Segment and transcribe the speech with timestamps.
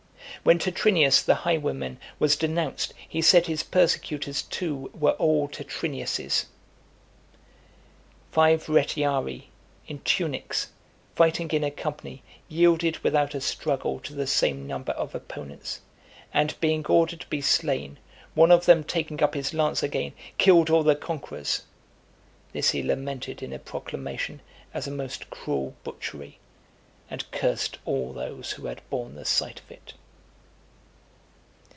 [0.43, 6.47] When Tetrinius, the highwayman, was denounced, he said his persecutors too were all Tetrinius's.
[8.31, 9.49] Five Retiarii,
[9.85, 10.69] in tunics,
[11.13, 15.81] fighting in a company, yielded without a struggle to the same number of opponents;
[16.33, 17.99] and being ordered to be slain,
[18.33, 21.61] one of them taking up his lance again, killed all the conquerors.
[22.51, 24.41] This he lamented in a proclamation
[24.73, 26.39] as a most cruel butchery,
[27.11, 29.93] and cursed all those who had borne the sight of it.